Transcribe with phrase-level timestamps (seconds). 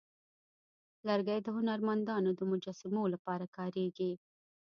[1.07, 4.11] لرګی د هنرمندانو د مجسمو لپاره کارېږي.